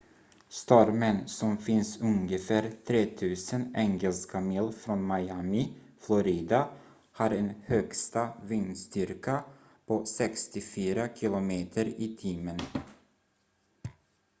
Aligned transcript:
stormen 0.49 1.27
som 1.27 1.57
finns 1.57 1.97
ungefär 2.01 2.71
3 2.87 3.57
000 3.61 3.73
engelska 3.75 4.39
mil 4.41 4.71
från 4.71 5.07
miami 5.07 5.73
florida 5.99 6.69
har 7.11 7.31
en 7.31 7.49
högsta 7.65 8.29
vindstyrka 8.43 9.43
på 9.85 10.05
64 10.05 11.07
km/h 11.07 12.57